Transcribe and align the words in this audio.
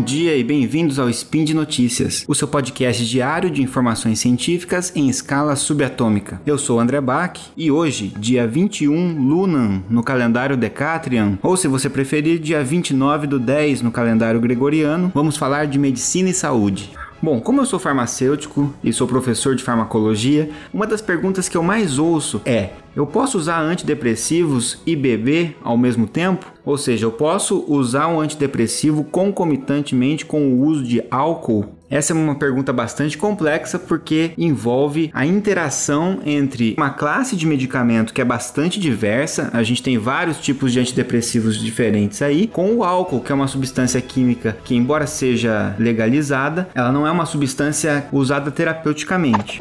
Bom 0.00 0.04
dia 0.04 0.34
e 0.34 0.42
bem-vindos 0.42 0.98
ao 0.98 1.10
Spin 1.10 1.44
de 1.44 1.52
Notícias, 1.52 2.24
o 2.26 2.34
seu 2.34 2.48
podcast 2.48 3.04
diário 3.06 3.50
de 3.50 3.62
informações 3.62 4.18
científicas 4.18 4.90
em 4.96 5.10
escala 5.10 5.54
subatômica. 5.54 6.40
Eu 6.46 6.56
sou 6.56 6.80
André 6.80 6.98
Bach 7.02 7.38
e 7.54 7.70
hoje, 7.70 8.10
dia 8.18 8.46
21 8.46 9.22
Lunan 9.22 9.82
no 9.90 10.02
calendário 10.02 10.56
Decatrian, 10.56 11.38
ou 11.42 11.54
se 11.54 11.68
você 11.68 11.90
preferir, 11.90 12.38
dia 12.38 12.64
29 12.64 13.26
do 13.26 13.38
10 13.38 13.82
no 13.82 13.92
calendário 13.92 14.40
gregoriano, 14.40 15.12
vamos 15.14 15.36
falar 15.36 15.66
de 15.66 15.78
medicina 15.78 16.30
e 16.30 16.34
saúde. 16.34 16.90
Bom, 17.22 17.38
como 17.38 17.60
eu 17.60 17.66
sou 17.66 17.78
farmacêutico 17.78 18.72
e 18.82 18.94
sou 18.94 19.06
professor 19.06 19.54
de 19.54 19.62
farmacologia, 19.62 20.48
uma 20.72 20.86
das 20.86 21.02
perguntas 21.02 21.50
que 21.50 21.56
eu 21.58 21.62
mais 21.62 21.98
ouço 21.98 22.40
é: 22.46 22.70
eu 22.94 23.06
posso 23.06 23.38
usar 23.38 23.60
antidepressivos 23.60 24.80
e 24.86 24.96
beber 24.96 25.56
ao 25.62 25.76
mesmo 25.76 26.06
tempo? 26.06 26.52
Ou 26.64 26.76
seja, 26.76 27.06
eu 27.06 27.12
posso 27.12 27.64
usar 27.68 28.08
um 28.08 28.20
antidepressivo 28.20 29.04
concomitantemente 29.04 30.24
com 30.24 30.52
o 30.52 30.60
uso 30.64 30.84
de 30.84 31.02
álcool? 31.10 31.80
Essa 31.90 32.12
é 32.12 32.16
uma 32.16 32.36
pergunta 32.36 32.72
bastante 32.72 33.18
complexa 33.18 33.76
porque 33.76 34.30
envolve 34.38 35.10
a 35.12 35.26
interação 35.26 36.20
entre 36.24 36.74
uma 36.78 36.90
classe 36.90 37.34
de 37.34 37.44
medicamento 37.44 38.14
que 38.14 38.20
é 38.20 38.24
bastante 38.24 38.78
diversa, 38.78 39.50
a 39.52 39.64
gente 39.64 39.82
tem 39.82 39.98
vários 39.98 40.38
tipos 40.38 40.72
de 40.72 40.78
antidepressivos 40.78 41.58
diferentes 41.58 42.22
aí, 42.22 42.46
com 42.46 42.76
o 42.76 42.84
álcool, 42.84 43.20
que 43.20 43.32
é 43.32 43.34
uma 43.34 43.48
substância 43.48 44.00
química 44.00 44.56
que, 44.64 44.76
embora 44.76 45.06
seja 45.06 45.74
legalizada, 45.80 46.68
ela 46.76 46.92
não 46.92 47.04
é 47.04 47.10
uma 47.10 47.26
substância 47.26 48.06
usada 48.12 48.52
terapeuticamente. 48.52 49.60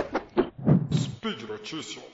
Speed 0.94 1.50
Notícias. 1.50 2.09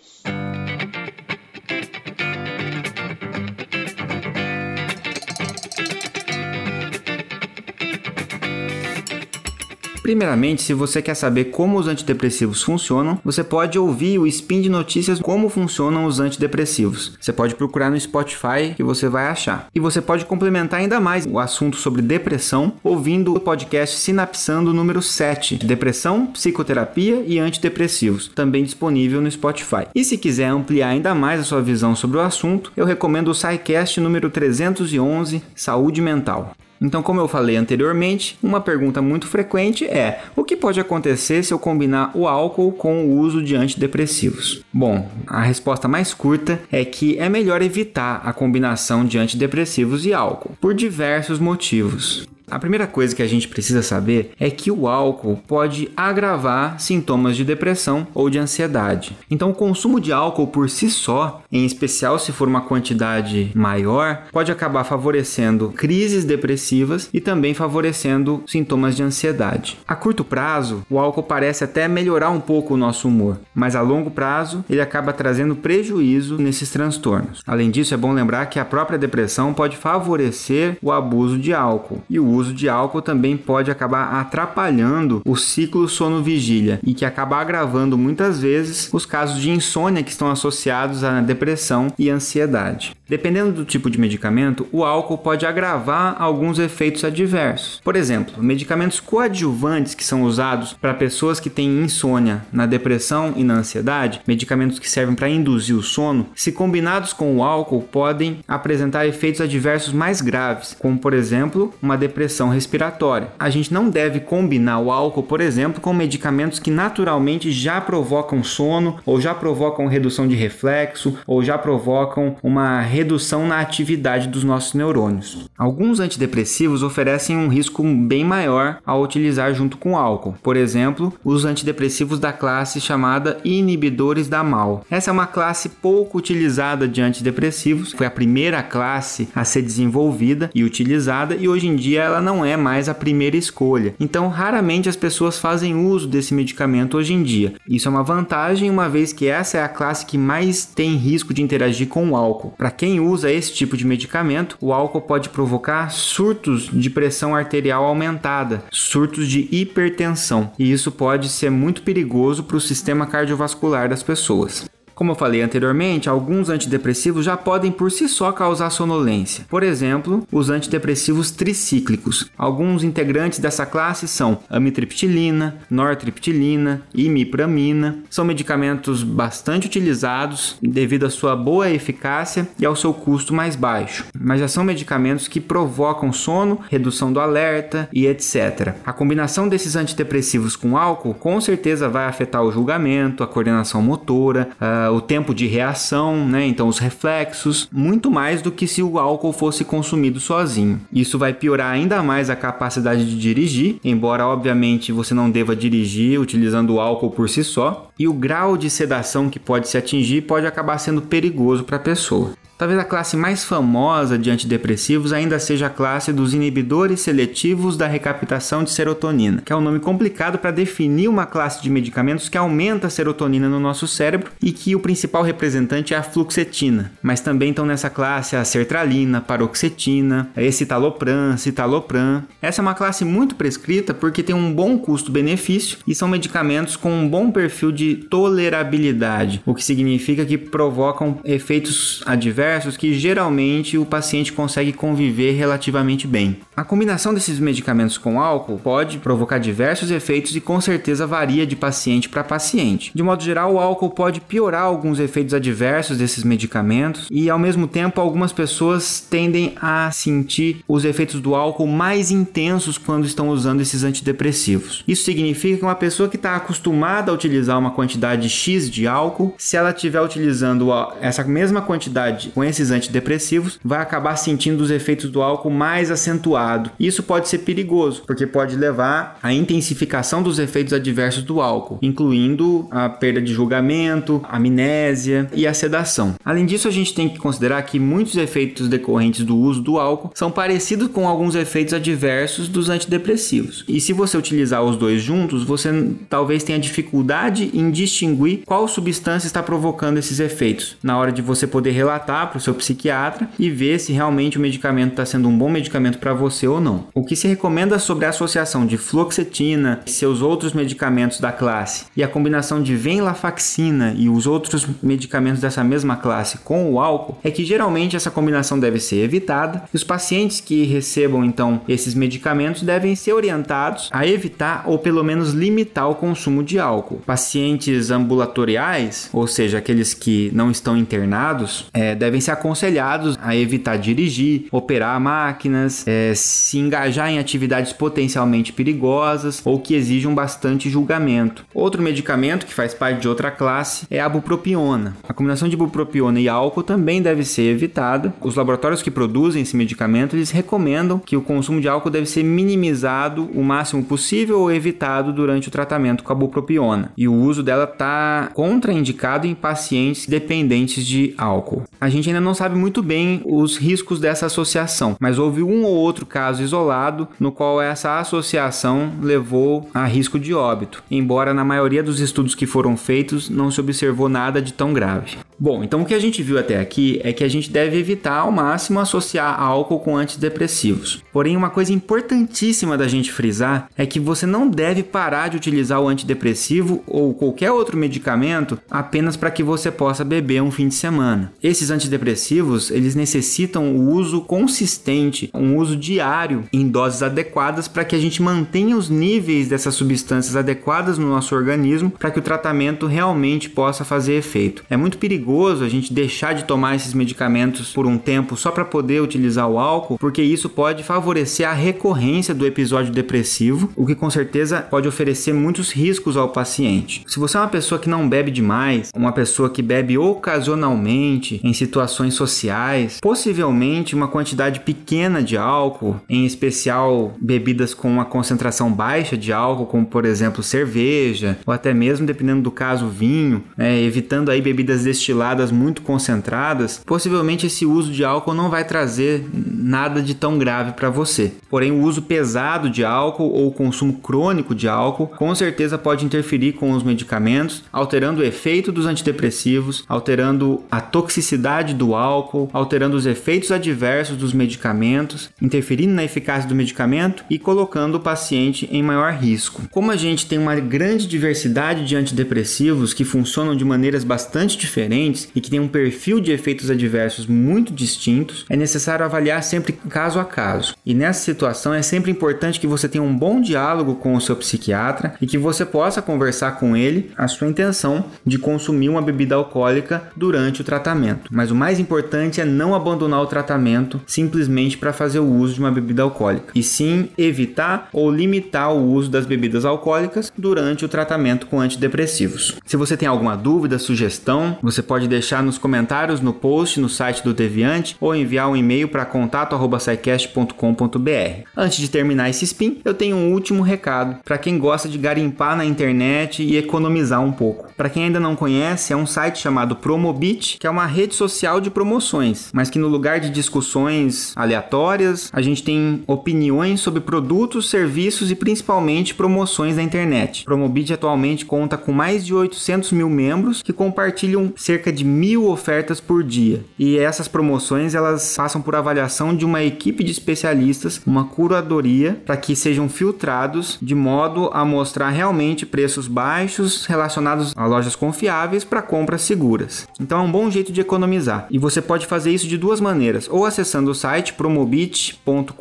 Primeiramente, 10.06 10.62
se 10.62 10.72
você 10.72 11.02
quer 11.02 11.16
saber 11.16 11.46
como 11.46 11.80
os 11.80 11.88
antidepressivos 11.88 12.62
funcionam, 12.62 13.20
você 13.26 13.44
pode 13.44 13.80
ouvir 13.80 14.20
o 14.20 14.28
Spin 14.28 14.62
de 14.62 14.70
Notícias 14.70 15.20
como 15.20 15.50
funcionam 15.50 16.06
os 16.06 16.20
antidepressivos. 16.20 17.14
Você 17.20 17.34
pode 17.34 17.56
procurar 17.56 17.90
no 17.90 18.00
Spotify 18.00 18.76
que 18.76 18.84
você 18.84 19.10
vai 19.10 19.26
achar. 19.26 19.68
E 19.74 19.80
você 19.80 20.00
pode 20.04 20.24
complementar 20.26 20.80
ainda 20.80 21.00
mais 21.00 21.26
o 21.26 21.40
assunto 21.40 21.78
sobre 21.78 22.04
depressão 22.04 22.74
ouvindo 22.84 23.34
o 23.34 23.40
podcast 23.40 23.98
Sinapsando 23.98 24.72
número 24.72 25.02
7, 25.02 25.56
Depressão, 25.66 26.28
Psicoterapia 26.28 27.24
e 27.26 27.40
Antidepressivos, 27.40 28.28
também 28.28 28.64
disponível 28.64 29.20
no 29.20 29.32
Spotify. 29.32 29.88
E 29.96 30.04
se 30.04 30.20
quiser 30.20 30.50
ampliar 30.50 30.90
ainda 30.90 31.16
mais 31.16 31.40
a 31.40 31.44
sua 31.44 31.64
visão 31.64 31.96
sobre 31.96 32.18
o 32.18 32.22
assunto, 32.22 32.72
eu 32.78 32.86
recomendo 32.86 33.30
o 33.30 33.34
SciCast 33.34 34.00
número 34.00 34.30
311, 34.30 35.42
Saúde 35.56 36.00
Mental. 36.00 36.56
Então, 36.82 37.02
como 37.02 37.20
eu 37.20 37.28
falei 37.28 37.56
anteriormente, 37.56 38.38
uma 38.42 38.62
pergunta 38.62 39.02
muito 39.02 39.28
frequente 39.28 39.86
é: 39.86 40.22
o 40.36 40.44
que 40.44 40.56
pode 40.56 40.80
acontecer 40.80 41.44
se 41.44 41.54
eu 41.54 41.60
combinar 41.60 42.12
o 42.14 42.28
álcool 42.28 42.72
com 42.72 43.06
o 43.06 43.20
uso 43.20 43.42
de 43.44 43.56
antidepressivos? 43.56 44.64
Bom, 44.72 45.10
a 45.28 45.42
resposta 45.42 45.88
mais 45.88 46.14
curta 46.14 46.60
é 46.72 46.84
que 46.84 47.18
é 47.18 47.30
melhor 47.30 47.62
evitar 47.62 48.22
a 48.24 48.34
combinação 48.34 49.06
de 49.06 49.18
antidepressivos 49.18 50.06
e 50.06 50.14
álcool, 50.14 50.52
por 50.60 50.74
diversos 50.74 51.40
motivos. 51.40 52.28
A 52.50 52.60
primeira 52.60 52.86
coisa 52.86 53.16
que 53.16 53.24
a 53.24 53.28
gente 53.28 53.48
precisa 53.48 53.82
saber 53.82 54.32
é 54.40 54.50
que 54.50 54.70
o 54.70 54.88
álcool 54.88 55.40
pode 55.48 55.90
agravar 55.98 56.80
sintomas 56.80 57.36
de 57.36 57.44
depressão 57.44 58.08
ou 58.14 58.30
de 58.30 58.38
ansiedade. 58.38 59.18
Então, 59.30 59.50
o 59.50 59.56
consumo 59.56 60.00
de 60.00 60.12
álcool 60.12 60.48
por 60.48 60.70
si 60.70 60.90
só, 60.90 61.42
em 61.52 61.66
especial 61.66 62.20
se 62.20 62.32
for 62.32 62.48
uma 62.48 62.62
quantidade 62.62 63.52
maior, 63.56 64.24
pode 64.32 64.52
acabar 64.52 64.84
favorecendo 64.84 65.70
crises 65.76 66.24
depressivas 66.24 67.10
e 67.12 67.20
também 67.20 67.54
favorecendo 67.54 68.44
sintomas 68.46 68.96
de 68.96 69.02
ansiedade. 69.02 69.78
A 69.88 69.96
curto 69.96 70.24
prazo, 70.24 70.86
o 70.90 71.00
álcool 71.00 71.24
parece 71.24 71.64
até 71.64 71.88
melhorar 71.88 72.30
um 72.30 72.40
pouco 72.40 72.76
o 72.76 72.78
nosso 72.78 73.08
humor, 73.08 73.40
mas 73.54 73.76
a 73.76 73.82
longo 73.82 74.12
prazo 74.12 74.64
ele 74.70 74.82
acaba 74.82 75.14
trazendo 75.14 75.56
prejuízo 75.56 76.38
nesses 76.38 76.70
transtornos. 76.70 77.42
Além 77.46 77.72
disso, 77.72 77.94
é 77.94 77.98
bom 77.98 78.14
lembrar 78.14 78.46
que 78.48 78.60
a 78.60 78.66
própria 78.66 79.00
depressão 79.00 79.54
pode 79.54 79.78
favorecer 79.78 80.78
o 80.82 80.92
abuso 80.92 81.40
de 81.40 81.54
álcool 81.54 82.04
e 82.10 82.20
o 82.20 82.35
uso 82.36 82.54
de 82.54 82.70
álcool 82.70 83.02
também 83.02 83.38
pode 83.38 83.72
acabar 83.72 84.20
atrapalhando 84.20 85.22
o 85.26 85.36
ciclo 85.36 85.88
sono-vigília 85.88 86.80
e 86.84 86.94
que 86.94 87.06
acaba 87.06 87.38
agravando 87.38 87.98
muitas 87.98 88.40
vezes 88.40 88.90
os 88.94 89.06
casos 89.06 89.42
de 89.42 89.50
insônia 89.50 90.04
que 90.04 90.12
estão 90.12 90.30
associados 90.30 91.04
à 91.04 91.22
depressão 91.22 91.88
e 91.98 92.10
ansiedade. 92.10 92.96
Dependendo 93.08 93.52
do 93.52 93.66
tipo 93.66 93.90
de 93.90 94.00
medicamento, 94.00 94.68
o 94.72 94.84
álcool 94.84 95.20
pode 95.20 95.46
agravar 95.46 96.16
alguns 96.20 96.58
efeitos 96.58 97.04
adversos. 97.04 97.80
Por 97.84 97.96
exemplo, 97.96 98.42
medicamentos 98.42 99.00
coadjuvantes 99.00 99.94
que 99.94 100.04
são 100.04 100.24
usados 100.24 100.74
para 100.74 100.94
pessoas 100.94 101.40
que 101.40 101.50
têm 101.50 101.84
insônia, 101.84 102.44
na 102.52 102.66
depressão 102.66 103.34
e 103.36 103.44
na 103.44 103.56
ansiedade, 103.56 104.22
medicamentos 104.28 104.80
que 104.80 104.90
servem 104.90 105.16
para 105.16 105.30
induzir 105.30 105.76
o 105.76 105.84
sono, 105.84 106.28
se 106.36 106.52
combinados 106.52 107.14
com 107.14 107.38
o 107.38 107.44
álcool, 107.44 107.82
podem 107.82 108.40
apresentar 108.48 109.06
efeitos 109.06 109.42
adversos 109.42 109.94
mais 109.94 110.20
graves, 110.22 110.76
como 110.80 110.98
por 110.98 111.14
exemplo, 111.14 111.74
uma 111.82 111.98
depressão 111.98 112.50
respiratória. 112.50 113.30
A 113.38 113.50
gente 113.50 113.74
não 113.74 113.90
deve 113.90 114.20
combinar 114.20 114.80
o 114.80 114.92
álcool, 114.92 115.24
por 115.24 115.42
exemplo, 115.42 115.80
com 115.80 115.94
medicamentos 115.94 116.58
que 116.58 116.72
naturalmente 116.72 117.52
já 117.52 117.80
provocam 117.80 118.44
sono 118.44 118.98
ou 119.06 119.22
já 119.22 119.34
provocam 119.34 119.88
redução 119.88 120.28
de 120.28 120.36
reflexo 120.36 121.18
ou 121.28 121.44
já 121.44 121.58
provocam 121.58 122.36
uma 122.42 122.82
redução 122.96 123.46
na 123.46 123.60
atividade 123.60 124.30
dos 124.30 124.44
nossos 124.44 124.74
neurônios. 124.74 125.50
Alguns 125.58 126.00
antidepressivos 126.00 126.82
oferecem 126.82 127.36
um 127.36 127.50
risco 127.50 127.84
bem 127.84 128.24
maior 128.24 128.78
ao 128.86 129.04
utilizar 129.04 129.54
junto 129.54 129.78
com 129.78 129.98
álcool. 129.98 130.36
Por 130.42 130.56
exemplo, 130.56 131.14
os 131.24 131.44
antidepressivos 131.44 132.20
da 132.20 132.32
classe 132.32 132.80
chamada 132.80 133.38
inibidores 133.44 134.30
da 134.30 134.44
MAL. 134.44 134.86
Essa 134.90 135.12
é 135.12 135.14
uma 135.14 135.28
classe 135.28 135.68
pouco 135.68 136.18
utilizada 136.18 136.88
de 136.88 137.02
antidepressivos, 137.02 137.92
foi 137.92 138.08
a 138.08 138.12
primeira 138.12 138.64
classe 138.64 139.28
a 139.36 139.44
ser 139.44 139.62
desenvolvida 139.62 140.50
e 140.56 140.64
utilizada 140.64 141.36
e 141.36 141.50
hoje 141.50 141.68
em 141.68 141.76
dia 141.76 142.04
ela 142.04 142.22
não 142.22 142.46
é 142.46 142.56
mais 142.56 142.88
a 142.88 142.94
primeira 142.94 143.36
escolha. 143.36 143.94
Então, 144.00 144.30
raramente 144.30 144.88
as 144.88 144.96
pessoas 144.96 145.38
fazem 145.38 145.76
uso 145.76 146.08
desse 146.08 146.34
medicamento 146.34 146.96
hoje 146.96 147.14
em 147.14 147.24
dia. 147.24 147.56
Isso 147.68 147.90
é 147.90 147.92
uma 147.92 148.04
vantagem, 148.04 148.70
uma 148.70 148.88
vez 148.88 149.12
que 149.12 149.28
essa 149.28 149.58
é 149.58 149.64
a 149.64 149.68
classe 149.68 150.06
que 150.06 150.18
mais 150.18 150.66
tem 150.66 150.96
risco 150.96 151.34
de 151.34 151.42
interagir 151.42 151.90
com 151.90 152.12
o 152.12 152.16
álcool. 152.16 152.54
Para 152.58 152.72
usa 153.00 153.32
esse 153.32 153.54
tipo 153.54 153.76
de 153.76 153.86
medicamento, 153.86 154.58
o 154.62 154.72
álcool 154.72 155.02
pode 155.02 155.30
provocar 155.30 155.90
surtos 155.90 156.70
de 156.72 156.90
pressão 156.90 157.36
arterial 157.36 157.84
aumentada, 157.84 158.64
surtos 158.72 159.28
de 159.28 159.48
hipertensão, 159.52 160.52
e 160.58 160.72
isso 160.72 160.92
pode 160.92 161.30
ser 161.30 161.50
muito 161.50 161.82
perigoso 161.82 162.44
para 162.44 162.58
o 162.58 162.62
sistema 162.62 163.06
cardiovascular 163.06 163.90
das 163.90 164.04
pessoas. 164.04 164.66
Como 164.96 165.12
eu 165.12 165.16
falei 165.16 165.42
anteriormente, 165.42 166.08
alguns 166.08 166.50
antidepressivos 166.50 167.26
já 167.26 167.36
podem 167.36 167.70
por 167.70 167.92
si 167.92 168.08
só 168.08 168.32
causar 168.32 168.70
sonolência. 168.70 169.46
Por 169.50 169.62
exemplo, 169.62 170.26
os 170.32 170.50
antidepressivos 170.50 171.32
tricíclicos. 171.32 172.32
Alguns 172.38 172.82
integrantes 172.82 173.40
dessa 173.40 173.66
classe 173.66 174.08
são 174.08 174.40
amitriptilina, 174.50 175.58
nortriptilina, 175.70 176.82
imipramina. 176.94 178.00
São 178.10 178.24
medicamentos 178.24 179.04
bastante 179.04 179.68
utilizados 179.68 180.58
devido 180.62 181.06
à 181.06 181.10
sua 181.10 181.36
boa 181.36 181.70
eficácia 181.70 182.48
e 182.58 182.66
ao 182.66 182.76
seu 182.76 182.94
custo 182.94 183.34
mais 183.34 183.58
baixo. 183.58 184.06
Mas 184.18 184.40
já 184.40 184.48
são 184.48 184.64
medicamentos 184.64 185.28
que 185.28 185.42
provocam 185.42 186.14
sono, 186.14 186.62
redução 186.70 187.12
do 187.12 187.20
alerta 187.20 187.90
e 187.92 188.08
etc. 188.08 188.76
A 188.86 188.94
combinação 188.94 189.50
desses 189.50 189.76
antidepressivos 189.76 190.56
com 190.56 190.78
álcool 190.78 191.14
com 191.14 191.42
certeza 191.42 191.90
vai 191.90 192.06
afetar 192.06 192.44
o 192.44 192.52
julgamento, 192.52 193.24
a 193.24 193.28
coordenação 193.28 193.82
motora, 193.82 194.50
a 194.58 194.85
o 194.92 195.02
tempo 195.02 195.34
de 195.34 195.48
reação, 195.48 196.28
né? 196.28 196.46
Então 196.46 196.68
os 196.68 196.80
reflexos, 196.80 197.68
muito 197.72 198.10
mais 198.10 198.42
do 198.42 198.52
que 198.52 198.68
se 198.68 198.82
o 198.82 198.98
álcool 199.00 199.34
fosse 199.34 199.64
consumido 199.64 200.20
sozinho. 200.20 200.82
Isso 200.92 201.18
vai 201.18 201.34
piorar 201.34 201.72
ainda 201.72 202.02
mais 202.02 202.30
a 202.30 202.36
capacidade 202.36 203.06
de 203.06 203.18
dirigir, 203.18 203.78
embora 203.84 204.28
obviamente 204.28 204.92
você 204.92 205.14
não 205.14 205.30
deva 205.30 205.56
dirigir 205.56 206.20
utilizando 206.20 206.76
o 206.76 206.80
álcool 206.80 207.12
por 207.12 207.30
si 207.30 207.44
só, 207.44 207.90
e 207.98 208.08
o 208.08 208.14
grau 208.14 208.58
de 208.58 208.70
sedação 208.70 209.30
que 209.30 209.40
pode 209.40 209.68
se 209.68 209.78
atingir 209.78 210.22
pode 210.22 210.46
acabar 210.46 210.78
sendo 210.78 211.02
perigoso 211.02 211.64
para 211.64 211.78
a 211.78 211.80
pessoa. 211.80 212.34
Talvez 212.58 212.80
a 212.80 212.86
classe 212.86 213.18
mais 213.18 213.44
famosa 213.44 214.18
de 214.18 214.32
antidepressivos 214.32 215.12
ainda 215.12 215.38
seja 215.40 215.68
a 215.68 215.70
classe 215.70 216.14
dos 216.14 216.34
inibidores 216.34 217.02
seletivos 217.02 217.76
da 217.76 217.86
recaptação 217.86 218.64
de 218.64 218.72
serotonina, 218.72 219.42
que 219.44 219.52
é 219.52 219.56
um 219.56 219.62
nome 219.62 219.80
complicado 219.80 220.38
para 220.38 220.52
definir 220.52 221.10
uma 221.10 221.26
classe 221.26 221.62
de 221.62 221.70
medicamentos 221.70 222.30
que 222.30 222.38
aumenta 222.38 222.88
a 222.88 222.90
serotonina 222.90 223.50
no 223.50 223.60
nosso 223.60 223.88
cérebro 223.88 224.32
e 224.42 224.54
que 224.54 224.74
o 224.74 224.80
principal 224.80 225.22
representante 225.22 225.94
é 225.94 225.98
a 225.98 226.04
fluoxetina. 226.04 226.94
Mas 227.04 227.20
também 227.20 227.50
estão 227.50 227.66
nessa 227.66 227.90
classe 227.90 228.38
a 228.38 228.46
sertralina, 228.46 229.20
paroxetina, 229.20 230.30
escitalopram, 230.38 231.38
citalopram. 231.38 232.24
Essa 232.42 232.62
é 232.62 232.64
uma 232.64 232.74
classe 232.74 233.04
muito 233.04 233.36
prescrita 233.36 233.94
porque 233.94 234.24
tem 234.24 234.34
um 234.34 234.54
bom 234.54 234.78
custo-benefício 234.78 235.80
e 235.86 235.94
são 235.94 236.08
medicamentos 236.08 236.78
com 236.78 236.90
um 236.90 237.10
bom 237.10 237.32
perfil 237.32 237.74
de 237.74 237.96
tolerabilidade, 238.10 239.42
o 239.46 239.54
que 239.54 239.64
significa 239.64 240.24
que 240.24 240.38
provocam 240.38 241.20
efeitos 241.26 242.02
adversos 242.06 242.45
adversos 242.46 242.78
que 242.78 242.94
geralmente 242.94 243.78
o 243.78 243.86
paciente 243.86 244.32
consegue 244.32 244.72
conviver 244.72 245.32
relativamente 245.32 246.08
bem. 246.08 246.38
A 246.56 246.64
combinação 246.64 247.14
desses 247.14 247.40
medicamentos 247.40 247.98
com 247.98 248.22
álcool 248.22 248.60
pode 248.60 249.00
provocar 249.00 249.40
diversos 249.40 249.90
efeitos 249.90 250.36
e 250.36 250.42
com 250.42 250.62
certeza 250.62 251.08
varia 251.08 251.46
de 251.46 251.56
paciente 251.56 252.08
para 252.08 252.24
paciente. 252.24 252.92
De 252.94 253.04
modo 253.04 253.24
geral, 253.24 253.54
o 253.54 253.60
álcool 253.60 253.90
pode 253.90 254.22
piorar 254.22 254.64
alguns 254.64 255.00
efeitos 255.00 255.34
adversos 255.34 255.98
desses 255.98 256.24
medicamentos 256.24 257.08
e 257.10 257.30
ao 257.30 257.40
mesmo 257.40 257.68
tempo 257.68 258.00
algumas 258.00 258.32
pessoas 258.32 259.00
tendem 259.00 259.54
a 259.60 259.90
sentir 259.92 260.64
os 260.68 260.86
efeitos 260.86 261.20
do 261.20 261.36
álcool 261.36 261.68
mais 261.68 262.12
intensos 262.12 262.78
quando 262.78 263.06
estão 263.06 263.30
usando 263.30 263.62
esses 263.62 263.84
antidepressivos. 263.84 264.84
Isso 264.88 265.04
significa 265.04 265.58
que 265.58 265.64
uma 265.64 265.76
pessoa 265.76 266.08
que 266.08 266.16
está 266.16 266.36
acostumada 266.36 267.12
a 267.12 267.16
utilizar 267.16 267.58
uma 267.58 267.72
quantidade 267.72 268.30
X 268.30 268.70
de 268.70 268.88
álcool, 268.88 269.34
se 269.38 269.58
ela 269.58 269.72
estiver 269.72 270.02
utilizando 270.02 270.70
essa 271.02 271.24
mesma 271.24 271.62
quantidade 271.62 272.32
com 272.36 272.44
esses 272.44 272.70
antidepressivos, 272.70 273.58
vai 273.64 273.80
acabar 273.80 274.18
sentindo 274.18 274.62
os 274.62 274.70
efeitos 274.70 275.10
do 275.10 275.22
álcool 275.22 275.50
mais 275.50 275.90
acentuado. 275.90 276.70
Isso 276.78 277.02
pode 277.02 277.30
ser 277.30 277.40
perigoso, 277.40 278.04
porque 278.06 278.28
pode 278.28 278.58
levar 278.58 279.18
à 279.24 279.32
intensificação 279.32 280.22
dos 280.22 280.38
efeitos 280.38 280.74
adversos 280.74 281.24
do 281.24 281.40
álcool, 281.40 281.80
incluindo 281.82 282.68
a 282.70 282.90
perda 282.90 283.22
de 283.22 283.34
julgamento, 283.34 284.22
amnésia 284.28 285.30
e 285.34 285.48
a 285.48 285.54
sedação. 285.54 286.16
Além 286.26 286.46
disso, 286.46 286.68
a 286.68 286.72
gente 286.72 286.94
tem 286.94 287.08
que 287.08 287.18
considerar 287.18 287.62
que 287.62 287.80
muitos 287.80 288.18
efeitos 288.18 288.68
decorrentes 288.68 289.24
do 289.24 289.38
uso 289.38 289.62
do 289.62 289.80
álcool 289.80 290.12
são 290.14 290.30
parecidos 290.30 290.90
com 290.90 291.08
alguns 291.08 291.36
efeitos 291.36 291.74
adversos 291.74 292.50
dos 292.50 292.70
antidepressivos. 292.70 293.64
E 293.66 293.80
se 293.80 293.94
você 293.94 294.18
utilizar 294.18 294.62
os 294.62 294.76
dois 294.76 295.02
juntos, 295.02 295.46
você 295.46 295.94
talvez 296.10 296.44
tenha 296.44 296.60
dificuldade 296.60 297.50
em 297.54 297.72
distinguir 297.72 298.42
qual 298.46 298.68
substância 298.68 299.28
está 299.28 299.42
provocando 299.42 299.98
esses 299.98 300.20
efeitos, 300.20 300.76
na 300.84 300.98
hora 300.98 301.14
de 301.14 301.22
você 301.22 301.48
poder 301.48 301.72
relatar 301.72 302.25
para 302.28 302.38
o 302.38 302.42
seu 302.42 302.54
psiquiatra 302.54 303.30
e 303.38 303.50
ver 303.50 303.80
se 303.80 303.94
realmente 303.94 304.38
o 304.38 304.42
medicamento 304.42 304.92
está 304.92 305.06
sendo 305.06 305.28
um 305.28 305.38
bom 305.38 305.50
medicamento 305.50 305.98
para 305.98 306.14
você 306.14 306.48
ou 306.48 306.60
não. 306.60 306.88
O 306.94 307.04
que 307.04 307.16
se 307.16 307.28
recomenda 307.28 307.80
sobre 307.80 308.06
a 308.06 308.10
associação 308.10 308.66
de 308.66 308.78
fluoxetina 308.78 309.82
e 309.86 309.92
seus 309.92 310.22
outros 310.22 310.54
medicamentos 310.54 311.20
da 311.20 311.32
classe 311.32 311.86
e 311.96 312.04
a 312.04 312.08
combinação 312.08 312.62
de 312.62 312.76
venlafaxina 312.76 313.94
e 313.98 314.10
os 314.10 314.28
outros 314.28 314.68
medicamentos 314.82 315.42
dessa 315.42 315.64
mesma 315.64 315.96
classe 315.96 316.40
com 316.40 316.72
o 316.72 316.80
álcool 316.80 317.18
é 317.24 317.32
que 317.32 317.46
geralmente 317.46 317.96
essa 317.96 318.12
combinação 318.12 318.60
deve 318.60 318.80
ser 318.80 319.04
evitada 319.04 319.64
e 319.74 319.76
os 319.76 319.84
pacientes 319.84 320.40
que 320.40 320.64
recebam 320.64 321.24
então 321.24 321.62
esses 321.68 321.94
medicamentos 321.94 322.62
devem 322.62 322.96
ser 322.96 323.14
orientados 323.14 323.90
a 323.92 324.06
evitar 324.06 324.64
ou 324.66 324.80
pelo 324.80 325.04
menos 325.04 325.34
limitar 325.34 325.90
o 325.90 325.96
consumo 325.96 326.44
de 326.44 326.60
álcool. 326.60 327.02
Pacientes 327.06 327.92
ambulatoriais, 327.92 329.10
ou 329.14 329.28
seja, 329.28 329.58
aqueles 329.58 329.94
que 329.94 330.32
não 330.34 330.52
estão 330.52 330.78
internados, 330.78 331.66
é, 331.74 331.96
devem 331.96 332.15
ser 332.22 332.32
aconselhados 332.32 333.18
a 333.22 333.36
evitar 333.36 333.78
dirigir, 333.78 334.48
operar 334.52 335.00
máquinas, 335.00 335.84
é, 335.88 336.14
se 336.16 336.58
engajar 336.58 337.10
em 337.10 337.20
atividades 337.20 337.74
potencialmente 337.74 338.54
perigosas 338.54 339.42
ou 339.46 339.60
que 339.60 339.76
exijam 339.76 340.14
bastante 340.14 340.70
julgamento. 340.70 341.46
Outro 341.54 341.82
medicamento 341.82 342.46
que 342.46 342.54
faz 342.54 342.74
parte 342.74 343.02
de 343.02 343.08
outra 343.08 343.32
classe 343.32 343.86
é 343.90 344.00
a 344.00 344.10
bupropiona. 344.10 344.96
A 345.08 345.14
combinação 345.14 345.48
de 345.48 345.58
bupropiona 345.58 346.20
e 346.20 346.30
álcool 346.30 346.64
também 346.64 347.02
deve 347.02 347.24
ser 347.24 347.44
evitada. 347.44 348.14
Os 348.22 348.36
laboratórios 348.36 348.82
que 348.82 348.92
produzem 348.92 349.42
esse 349.42 349.56
medicamento 349.56 350.16
eles 350.16 350.32
recomendam 350.32 351.00
que 351.00 351.18
o 351.18 351.22
consumo 351.22 351.62
de 351.62 351.68
álcool 351.68 351.90
deve 351.90 352.06
ser 352.06 352.24
minimizado 352.24 353.30
o 353.34 353.44
máximo 353.44 353.84
possível 353.84 354.40
ou 354.40 354.52
evitado 354.52 355.14
durante 355.14 355.48
o 355.48 355.52
tratamento 355.52 356.04
com 356.04 356.12
a 356.12 356.16
bupropiona. 356.16 356.92
E 356.98 357.08
o 357.08 357.14
uso 357.14 357.44
dela 357.44 357.66
está 357.66 358.30
contraindicado 358.34 359.28
em 359.28 359.36
pacientes 359.36 360.08
dependentes 360.08 360.86
de 360.86 361.14
álcool. 361.18 361.64
A 361.80 361.90
gente 361.90 362.05
ainda 362.10 362.22
não 362.22 362.34
sabe 362.34 362.56
muito 362.56 362.82
bem 362.82 363.22
os 363.26 363.58
riscos 363.58 364.00
dessa 364.00 364.26
associação, 364.26 364.96
mas 365.00 365.20
houve 365.20 365.44
um 365.44 365.64
ou 365.64 365.76
outro 365.76 366.06
caso 366.06 366.44
isolado 366.44 367.08
no 367.20 367.32
qual 367.32 367.62
essa 367.62 368.00
associação 368.00 368.94
levou 369.02 369.70
a 369.74 369.86
risco 369.86 370.20
de 370.20 370.34
óbito, 370.34 370.84
embora 370.90 371.34
na 371.34 371.44
maioria 371.44 371.84
dos 371.84 372.00
estudos 372.00 372.36
que 372.36 372.46
foram 372.46 372.78
feitos 372.78 373.30
não 373.30 373.52
se 373.52 373.60
observou 373.60 374.10
nada 374.10 374.42
de 374.42 374.54
tão 374.54 374.74
grave. 374.74 375.18
Bom, 375.38 375.64
então 375.64 375.82
o 375.82 375.86
que 375.86 375.94
a 375.94 376.00
gente 376.00 376.24
viu 376.24 376.40
até 376.40 376.58
aqui 376.60 377.02
é 377.04 377.12
que 377.12 377.24
a 377.24 377.28
gente 377.28 377.52
deve 377.52 377.78
evitar 377.78 378.20
ao 378.20 378.32
máximo 378.32 378.80
associar 378.80 379.38
álcool 379.40 379.80
com 379.80 379.98
antidepressivos. 379.98 381.04
Porém, 381.12 381.36
uma 381.36 381.50
coisa 381.50 381.74
importantíssima 381.74 382.78
da 382.78 382.88
gente 382.88 383.12
frisar 383.12 383.70
é 383.78 383.86
que 383.86 384.00
você 384.00 384.26
não 384.26 384.48
deve 384.48 384.82
parar 384.82 385.28
de 385.28 385.36
utilizar 385.36 385.82
o 385.82 385.90
antidepressivo 385.90 386.82
ou 386.88 387.14
qualquer 387.14 387.52
outro 387.52 387.78
medicamento 387.78 388.58
apenas 388.72 389.18
para 389.18 389.30
que 389.30 389.44
você 389.44 389.70
possa 389.70 390.06
beber 390.06 390.42
um 390.42 390.52
fim 390.52 390.70
de 390.70 390.76
semana. 390.76 391.34
Esses 391.44 391.70
antidepressivos, 391.70 392.72
eles 392.72 392.96
necessitam 392.96 393.76
o 393.76 393.92
uso 393.92 394.22
consistente, 394.22 395.30
um 395.34 395.58
uso 395.58 395.76
diário 395.76 396.46
em 396.52 396.68
doses 396.68 397.04
adequadas 397.04 397.68
para 397.68 397.84
que 397.84 397.96
a 397.96 398.00
gente 398.00 398.22
mantenha 398.22 398.78
os 398.78 398.90
níveis 398.90 399.50
dessas 399.50 399.76
substâncias 399.76 400.38
adequadas 400.38 400.98
no 400.98 401.10
nosso 401.10 401.36
organismo 401.36 401.92
para 401.92 402.10
que 402.10 402.20
o 402.20 402.24
tratamento 402.24 402.88
realmente 402.88 403.50
possa 403.50 403.84
fazer 403.84 404.14
efeito. 404.14 404.64
É 404.70 404.78
muito 404.78 404.98
perigoso 404.98 405.25
a 405.66 405.70
gente 405.70 405.92
deixar 405.92 406.34
de 406.34 406.44
tomar 406.46 406.76
esses 406.76 406.94
medicamentos 406.94 407.74
por 407.74 407.88
um 407.88 407.98
tempo 407.98 408.38
só 408.38 408.52
para 408.52 408.64
poder 408.64 409.02
utilizar 409.02 409.50
o 409.50 409.58
álcool, 409.58 409.98
porque 409.98 410.22
isso 410.22 410.48
pode 410.48 410.84
favorecer 410.84 411.48
a 411.50 411.54
recorrência 411.54 412.34
do 412.34 412.46
episódio 412.46 412.94
depressivo, 412.94 413.72
o 413.76 413.86
que 413.86 413.96
com 413.96 414.10
certeza 414.10 414.62
pode 414.62 414.88
oferecer 414.88 415.34
muitos 415.34 415.72
riscos 415.72 416.16
ao 416.16 416.30
paciente. 416.30 417.04
Se 417.08 417.20
você 417.20 417.38
é 417.38 417.40
uma 417.40 417.48
pessoa 417.48 417.80
que 417.80 417.90
não 417.90 418.08
bebe 418.08 418.30
demais, 418.30 418.92
uma 418.96 419.12
pessoa 419.12 419.50
que 419.50 419.62
bebe 419.62 419.98
ocasionalmente 419.98 421.42
em 421.44 421.54
situações 421.54 422.14
sociais, 422.14 423.00
possivelmente 423.02 423.96
uma 423.96 424.08
quantidade 424.08 424.60
pequena 424.60 425.24
de 425.24 425.38
álcool, 425.38 426.00
em 426.08 426.26
especial 426.26 427.16
bebidas 427.20 427.74
com 427.74 427.90
uma 427.90 428.06
concentração 428.06 428.72
baixa 428.72 429.18
de 429.18 429.34
álcool, 429.34 429.66
como 429.66 429.86
por 429.86 430.06
exemplo 430.06 430.44
cerveja, 430.44 431.38
ou 431.46 431.54
até 431.54 431.74
mesmo, 431.74 432.06
dependendo 432.06 432.44
do 432.44 432.52
caso, 432.52 432.88
vinho, 432.88 433.44
né, 433.58 433.82
evitando 433.82 434.30
aí 434.30 434.42
bebidas 434.42 434.84
destiladas 434.84 435.15
muito 435.52 435.82
concentradas, 435.82 436.82
possivelmente 436.86 437.48
esse 437.48 437.66
uso 437.66 437.92
de 437.92 438.04
álcool 438.04 438.34
não 438.34 438.50
vai 438.50 438.64
trazer 438.64 439.26
nada 439.34 440.02
de 440.02 440.14
tão 440.14 440.38
grave 440.38 440.74
para 440.74 440.90
você. 440.90 441.34
Porém, 441.50 441.72
o 441.72 441.82
uso 441.82 442.02
pesado 442.02 442.70
de 442.70 442.84
álcool 442.84 443.32
ou 443.32 443.48
o 443.48 443.52
consumo 443.52 443.94
crônico 443.94 444.54
de 444.54 444.68
álcool 444.68 445.08
com 445.08 445.34
certeza 445.34 445.78
pode 445.78 446.06
interferir 446.06 446.54
com 446.54 446.72
os 446.72 446.84
medicamentos, 446.84 447.64
alterando 447.72 448.22
o 448.22 448.24
efeito 448.24 448.72
dos 448.72 448.86
antidepressivos, 448.86 449.84
alterando 449.88 450.64
a 450.70 450.82
toxicidade 450.82 451.74
do 451.74 451.96
álcool, 451.96 452.50
alterando 452.54 452.98
os 452.98 453.06
efeitos 453.06 453.52
adversos 453.52 454.18
dos 454.18 454.34
medicamentos, 454.34 455.30
interferindo 455.42 455.94
na 455.94 456.04
eficácia 456.04 456.48
do 456.48 456.56
medicamento 456.56 457.24
e 457.30 457.40
colocando 457.40 457.96
o 457.96 458.00
paciente 458.00 458.68
em 458.72 458.84
maior 458.84 459.14
risco. 459.14 459.64
Como 459.72 459.92
a 459.92 459.96
gente 459.96 460.26
tem 460.26 460.38
uma 460.38 460.56
grande 460.56 461.08
diversidade 461.08 461.86
de 461.86 461.96
antidepressivos 461.96 462.94
que 462.94 463.04
funcionam 463.04 463.56
de 463.56 463.66
maneiras 463.66 464.04
bastante 464.04 464.58
diferentes 464.58 465.05
e 465.36 465.42
que 465.42 465.50
têm 465.50 465.60
um 465.60 465.68
perfil 465.68 466.20
de 466.20 466.32
efeitos 466.32 466.70
adversos 466.70 467.26
muito 467.26 467.74
distintos, 467.74 468.46
é 468.50 468.56
necessário 468.56 469.06
avaliar 469.06 469.44
sempre 469.44 469.74
caso 469.74 470.20
a 470.20 470.26
caso. 470.26 470.76
E 470.86 470.94
nessa 470.94 471.24
situação 471.24 471.74
é 471.74 471.82
sempre 471.82 472.12
importante 472.12 472.60
que 472.60 472.68
você 472.68 472.88
tenha 472.88 473.04
um 473.04 473.16
bom 473.16 473.42
diálogo 473.42 473.96
com 473.96 474.16
o 474.16 474.22
seu 474.22 474.36
psiquiatra 474.36 475.16
e 475.22 475.28
que 475.28 475.38
você 475.38 475.66
possa 475.66 476.02
conversar 476.02 476.54
com 476.54 476.76
ele 476.76 477.12
a 477.18 477.28
sua 477.28 477.48
intenção 477.48 478.06
de 478.26 478.38
consumir 478.38 478.90
uma 478.90 479.02
bebida 479.02 479.36
alcoólica 479.36 480.04
durante 480.16 480.62
o 480.62 480.64
tratamento. 480.64 481.30
Mas 481.32 481.52
o 481.52 481.56
mais 481.56 481.80
importante 481.80 482.42
é 482.42 482.46
não 482.46 482.74
abandonar 482.74 483.22
o 483.22 483.28
tratamento 483.28 484.02
simplesmente 484.06 484.78
para 484.78 484.94
fazer 484.94 485.20
o 485.20 485.30
uso 485.30 485.56
de 485.56 485.60
uma 485.60 485.72
bebida 485.72 486.04
alcoólica, 486.04 486.52
e 486.56 486.64
sim 486.64 487.10
evitar 487.18 487.90
ou 487.92 488.12
limitar 488.12 488.74
o 488.74 488.92
uso 488.92 489.10
das 489.10 489.26
bebidas 489.26 489.66
alcoólicas 489.66 490.32
durante 490.38 490.86
o 490.86 490.88
tratamento 490.88 491.48
com 491.48 491.60
antidepressivos. 491.60 492.56
Se 492.66 492.78
você 492.78 492.96
tem 492.96 493.08
alguma 493.08 493.36
dúvida, 493.36 493.80
sugestão, 493.80 494.58
você 494.62 494.82
pode 494.96 495.10
deixar 495.10 495.44
nos 495.44 495.58
comentários 495.58 496.22
no 496.22 496.32
post 496.32 496.80
no 496.80 496.88
site 496.88 497.22
do 497.22 497.34
Deviante 497.34 497.98
ou 498.00 498.16
enviar 498.16 498.50
um 498.50 498.56
e-mail 498.56 498.88
para 498.88 499.04
contato@saicast.com.br. 499.04 501.44
Antes 501.58 501.80
de 501.80 501.90
terminar 501.90 502.30
esse 502.30 502.46
spin, 502.46 502.80
eu 502.86 502.94
tenho 502.94 503.18
um 503.18 503.34
último 503.34 503.62
recado 503.62 504.20
para 504.24 504.38
quem 504.38 504.58
gosta 504.58 504.88
de 504.88 504.98
garimpar 504.98 505.58
na 505.58 505.66
internet 505.66 506.42
e 506.42 506.56
economizar 506.56 507.22
um 507.22 507.34
pouco. 507.34 507.66
Para 507.76 507.90
quem 507.90 508.06
ainda 508.06 508.22
não 508.22 508.38
conhece, 508.38 508.94
é 508.94 508.96
um 508.96 509.06
site 509.06 509.40
chamado 509.40 509.76
Promobit, 509.76 510.58
que 510.58 510.66
é 510.66 510.70
uma 510.70 510.86
rede 510.86 511.14
social 511.14 511.60
de 511.60 511.70
promoções, 511.70 512.50
mas 512.54 512.70
que 512.70 512.80
no 512.80 512.88
lugar 512.88 513.20
de 513.20 513.30
discussões 513.30 514.32
aleatórias, 514.34 515.30
a 515.34 515.42
gente 515.42 515.62
tem 515.62 516.06
opiniões 516.08 516.80
sobre 516.80 517.02
produtos, 517.02 517.70
serviços 517.70 518.32
e 518.32 518.36
principalmente 518.36 519.14
promoções 519.14 519.76
na 519.76 519.84
internet. 519.84 520.46
Promobit 520.46 520.94
atualmente 520.94 521.46
conta 521.46 521.76
com 521.76 521.92
mais 521.92 522.26
de 522.26 522.34
800 522.34 522.94
mil 522.94 523.10
membros 523.10 523.62
que 523.62 523.74
compartilham 523.74 524.54
cerca 524.56 524.85
cerca 524.86 524.94
de 524.94 525.04
mil 525.04 525.50
ofertas 525.50 526.00
por 526.00 526.24
dia. 526.24 526.64
E 526.78 526.98
essas 526.98 527.28
promoções 527.28 527.96
elas 527.96 528.36
passam 528.36 528.62
por 528.62 528.76
avaliação 528.76 529.36
de 529.36 529.44
uma 529.44 529.64
equipe 529.64 530.04
de 530.04 530.12
especialistas, 530.12 531.02
uma 531.06 531.26
curadoria, 531.26 532.22
para 532.26 532.38
que 532.38 532.56
sejam 532.56 532.88
filtrados 532.88 533.80
de 533.82 533.96
modo 533.96 534.50
a 534.54 534.64
mostrar 534.64 535.10
realmente 535.10 535.66
preços 535.66 536.08
baixos 536.08 536.86
relacionados 536.86 537.54
a 537.56 537.66
lojas 537.66 537.96
confiáveis 537.96 538.64
para 538.64 538.82
compras 538.82 539.22
seguras. 539.22 539.88
Então 540.00 540.20
é 540.20 540.22
um 540.22 540.32
bom 540.32 540.52
jeito 540.52 540.72
de 540.72 540.82
economizar. 540.82 541.48
E 541.50 541.58
você 541.58 541.82
pode 541.82 542.06
fazer 542.06 542.32
isso 542.32 542.48
de 542.48 542.58
duas 542.58 542.80
maneiras: 542.80 543.28
ou 543.30 543.46
acessando 543.46 543.90
o 543.90 543.96
site 543.96 544.34
promobit.com.br 544.34 545.54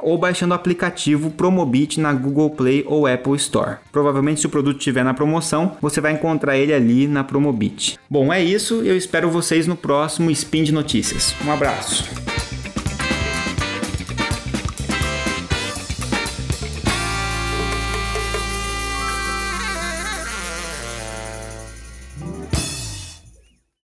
ou 0.00 0.18
baixando 0.18 0.52
o 0.52 0.56
aplicativo 0.56 1.30
Promobit 1.30 2.00
na 2.00 2.12
Google 2.12 2.50
Play 2.50 2.84
ou 2.86 3.06
Apple 3.06 3.36
Store. 3.36 3.76
Provavelmente, 3.92 4.40
se 4.40 4.46
o 4.46 4.50
produto 4.50 4.78
estiver 4.78 5.04
na 5.04 5.14
promoção, 5.14 5.76
você 5.80 6.00
vai 6.00 6.12
encontrar 6.12 6.56
ele 6.56 6.72
ali 6.72 7.06
na 7.06 7.22
Promobit. 7.22 7.98
Bom, 8.10 8.32
é 8.32 8.42
isso. 8.42 8.82
Eu 8.82 8.96
espero 8.96 9.30
vocês 9.30 9.66
no 9.66 9.76
próximo 9.76 10.30
Spin 10.30 10.64
de 10.64 10.72
Notícias. 10.72 11.34
Um 11.44 11.52
abraço. 11.52 12.04